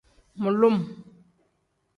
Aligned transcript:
Mulum. 0.41 0.77